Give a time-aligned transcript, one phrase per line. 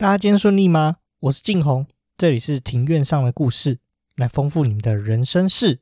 [0.00, 0.98] 大家今天顺利吗？
[1.22, 1.84] 我是静红，
[2.16, 3.78] 这里是庭院上的故事，
[4.14, 5.80] 来丰富你们的人生事。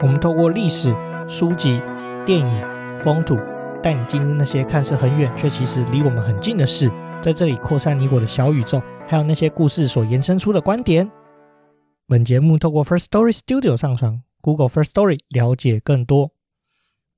[0.00, 0.94] 我们透过历史、
[1.26, 1.82] 书籍、
[2.24, 2.64] 电影、
[3.00, 3.36] 风土，
[3.82, 6.88] 带你进入那些看似很远却其实离我们很近的事，
[7.20, 11.10] 在这里扩散你我的小宇宙，还有那些故事所延伸出的观点。
[12.14, 16.30] 本节目透过 First Story Studio 上传，Google First Story 了解更多。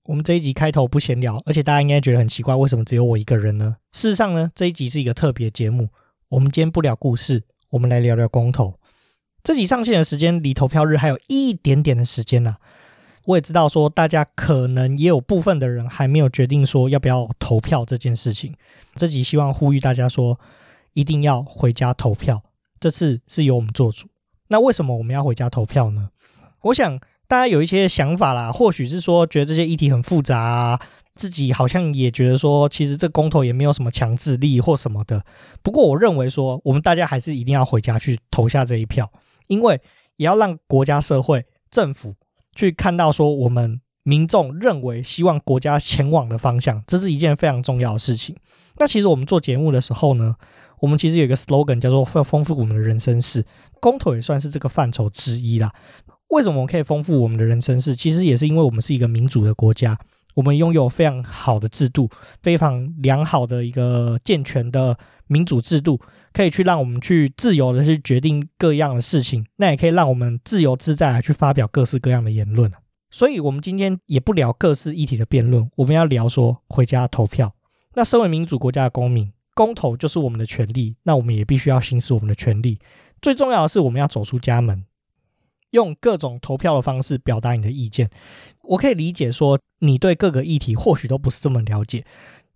[0.04, 3.76] 我们这一集开头不闲聊，而且大家应该觉得很奇怪，为什么只有我一个人呢？
[3.92, 5.90] 事实上呢，这一集是一个特别节目。
[6.30, 8.80] 我们今天不聊故事，我们来聊聊公投。
[9.42, 12.56] 这集上线的时间离投票日还有一点点的时间呢、
[13.26, 18.54] 我也知道说，大家可能也有部分的人还没有决定说要不要投票这件事情。
[18.94, 20.40] 这集希望呼吁大家说，
[20.94, 22.42] 一定要回家投票。
[22.80, 24.08] 这次是由我们做主。
[24.48, 26.10] 那为什么我们要回家投票呢？
[26.62, 30.80] 我想大家有一些想法啦，或许是说觉得这些议题很复杂啊，
[31.14, 35.24] 自己好像也觉得说，其实这公投也没有什么强制力或什么的。
[35.62, 39.10] 不过我认为说，我们大家还是一定要回家去投下这一票，
[39.46, 39.80] 因为
[40.16, 42.14] 也要让国家、社会、政府
[42.54, 48.36] 去看到说，我们民众认为希望国家前往的方向，这是一件非常重要的事情。
[48.78, 50.34] 那其实我们做节目的时候呢，
[50.86, 53.44] 我们其实有一个 slogan 叫做“丰丰富我们的人生事”，
[53.82, 55.68] 公投也算是这个范畴之一啦。
[56.28, 57.96] 为什么我们可以丰富我们的人生事？
[57.96, 59.98] 其实也是因为我们是一个民主的国家，
[60.36, 62.08] 我们拥有非常好的制度，
[62.40, 64.96] 非常良好的一个健全的
[65.26, 66.00] 民主制度，
[66.32, 72.70] 可以去让我们去自由的去决定各样的事情，那也可以让我们自由自在的去发表各式各样的言论。
[73.10, 77.52] 所以，我们今天也不聊各式议题的辩论，我们要聊说回家投票。
[77.94, 82.78] 那身为民主国家的公民，公投就是我们的权利，那我们也必须要行使我们的权利。
[83.22, 84.84] 最重要的是，我们要走出家门，
[85.70, 88.10] 用各种投票的方式表达你的意见。
[88.64, 92.04] 我可以理解说，你对各个议题或许都不是这么了解，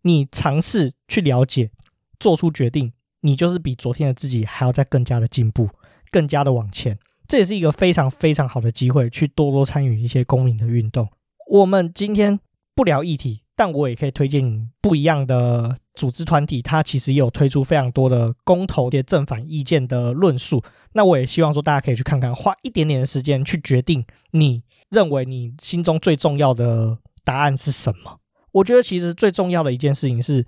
[0.03, 1.71] 你尝试去了解，
[2.19, 2.93] 做出决定，
[3.23, 5.71] 你就是比昨天的自己还要再更加的进步，
[6.11, 6.99] 更加的往前。
[7.27, 11.09] 这也是一个非常非常好的机会，去多多参与一些公民的运动。
[11.51, 12.39] 我们今天
[12.75, 13.41] 不聊议题。
[13.57, 20.63] 但我也可以推荐你不一样的组织团体，它其实也有推出非常多的公投的正反意见的论述。
[20.95, 28.17] 那我也希望说大家可以去看看，花一点点的时间去决定你认为你心中最重要的答案是什么。
[28.53, 30.47] 我觉得其实最重要的一件事情是，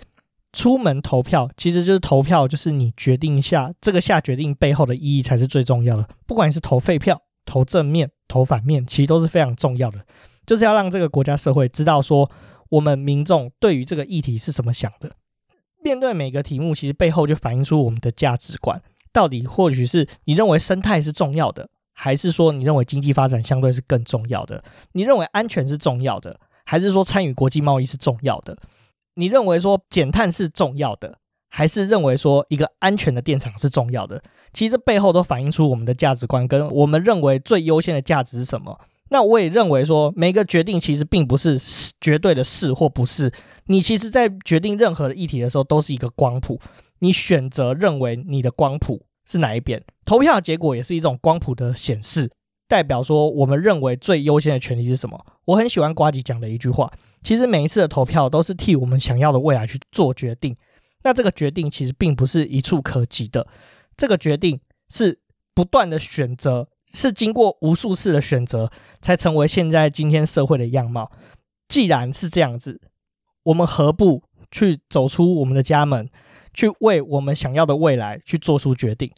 [0.55, 6.09] 出门投票其实就是投票，就是你决定下这个下决定背后的意义才是最重要的。
[6.27, 10.01] 不管你是投废票、投正面、投反面，其实都是非常重要的，
[10.47, 12.31] 就是要让这个国家社会知道说。
[12.73, 15.13] 我们民众对于这个议题是怎么想的？
[15.83, 18.81] 面对每个题目，其实背后就反映出我们的价值观。
[19.13, 24.65] 到底或许是你认为生态是重要的，还是说你认为经济发展相对是更重要的？
[24.93, 28.57] 你认为安全是重要的，还是说参与国际贸易是重要的？
[29.17, 31.19] 你认为说减碳是重要的，
[31.51, 34.23] 还是认为说一个安全的电厂是重要的？
[34.55, 38.81] 其实这背后都反映出我们的价值观，跟我们认为最优先的价值是什么？
[39.13, 41.61] 那我也认为说，每个决定其实并不是
[42.01, 43.31] 绝对的是或不是。
[43.67, 46.59] 你其实，在决定任何的议题的时候，都是一个光谱。
[47.01, 52.31] 你选择认为你的光谱是哪一边，投票的结果也是一种光谱的显示，
[52.67, 55.23] 代表说我们认为最优先的权利是什么。
[55.45, 56.91] 我很喜欢瓜吉讲的一句话，
[57.23, 60.57] 其实每一次的投票都是替我们想要的未来去做决定。
[61.05, 63.47] 那这个决定其实并不是一触可及的，
[63.95, 64.59] 这个决定
[64.89, 65.19] 是
[65.55, 66.69] 不断的选择。
[66.93, 68.71] 是经过无数次的选择，
[69.01, 71.11] 才成为现在今天社会的样貌。
[71.69, 72.81] 既然是这样子，
[73.45, 76.09] 我们何不去走出我们的家门，
[76.53, 79.11] 去为我们想要的未来去做出决定？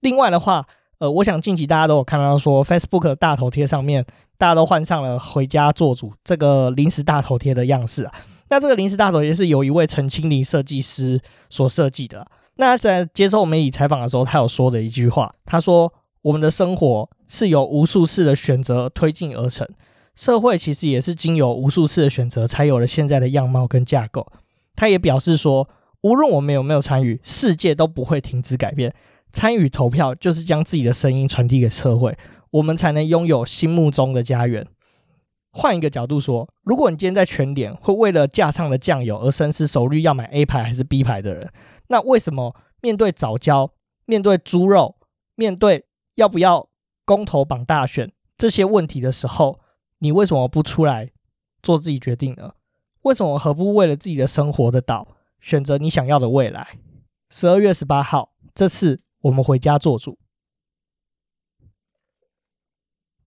[0.00, 0.66] 另外的话，
[0.98, 4.04] 呃，我想近期大家都有看到说，Facebook 大头贴上面，
[4.38, 8.14] 大家都换上了“回家做主”这个临时大头贴的样式啊。
[8.48, 12.26] 那这个临时大头贴是由一位陈清林设计师所设计的。
[12.56, 15.92] 那在接受媒体采访的时候，他有说的一句话，他说
[16.28, 19.68] ：“我们的生活。”是由无数次的选择推进而成，
[20.16, 24.26] 社会其实也是经由无数次的选择，才有了现在的样貌跟架构。
[24.74, 25.68] 他也表示说，
[26.00, 28.94] 无论我们有没有参与，世界都不会停止改变。
[29.30, 32.16] 参与投票就是将自己的声音传递给社会，
[32.52, 34.66] 我们才能拥有心目中的家园。
[35.52, 41.50] 换一个角度说，如果你今天在全联会为了架上的酱油而深思熟虑要买 A 牌还是 B 牌的人，
[41.88, 43.72] 那为什么面对早教、
[44.06, 44.96] 面对猪肉、
[45.34, 45.84] 面对
[46.18, 46.68] 要不要？
[47.04, 49.60] 公投绑大选这些问题的时候，
[50.00, 51.12] 你为什么不出来
[51.62, 52.54] 做自己决定呢？
[53.02, 55.06] 为什么何不为了自己的生活的岛，
[55.40, 56.78] 选择你想要的未来？
[57.30, 60.18] 十二月十八号，这次我们回家做主。